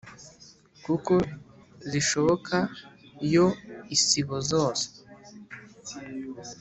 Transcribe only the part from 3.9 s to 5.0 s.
isibo zose